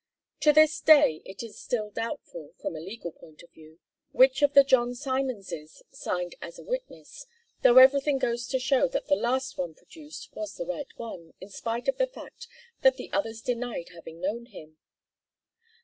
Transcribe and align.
To 0.39 0.51
this 0.51 0.79
day 0.81 1.21
it 1.25 1.43
is 1.43 1.59
still 1.59 1.91
doubtful 1.91 2.55
from 2.59 2.75
a 2.75 2.79
legal 2.79 3.11
point 3.11 3.43
of 3.43 3.51
view 3.51 3.77
which 4.11 4.41
of 4.41 4.53
the 4.55 4.63
John 4.63 4.95
Simonses 4.95 5.83
signed 5.91 6.33
as 6.41 6.57
a 6.57 6.63
witness, 6.63 7.27
though 7.61 7.77
everything 7.77 8.17
goes 8.17 8.47
to 8.47 8.57
show 8.57 8.87
that 8.87 9.05
the 9.09 9.15
last 9.15 9.59
one 9.59 9.75
produced 9.75 10.31
was 10.33 10.55
the 10.55 10.65
right 10.65 10.89
one, 10.97 11.33
in 11.39 11.49
spite 11.51 11.87
of 11.87 11.99
the 11.99 12.07
fact 12.07 12.47
that 12.81 12.97
the 12.97 13.11
others 13.13 13.41
denied 13.43 13.89
having 13.93 14.19
known 14.19 14.47
him. 14.47 14.77